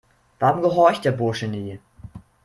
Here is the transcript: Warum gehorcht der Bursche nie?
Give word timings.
Warum 0.39 0.63
gehorcht 0.63 1.05
der 1.05 1.11
Bursche 1.11 1.47
nie? 1.47 1.77